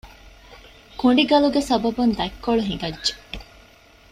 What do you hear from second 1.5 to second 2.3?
ސަބަބުން